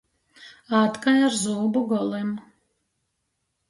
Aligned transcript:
Ād 0.79 0.97
kai 1.05 1.15
ar 1.27 1.37
zūbu 1.43 1.87
golim. 1.95 2.37